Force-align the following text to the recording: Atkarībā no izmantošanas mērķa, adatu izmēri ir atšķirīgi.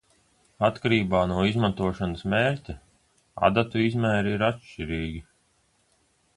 Atkarībā 0.67 1.19
no 1.31 1.43
izmantošanas 1.49 2.25
mērķa, 2.35 2.77
adatu 3.51 3.85
izmēri 3.91 4.35
ir 4.39 4.49
atšķirīgi. 4.51 5.25